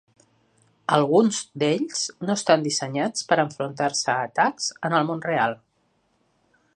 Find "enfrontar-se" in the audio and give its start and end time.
3.45-4.11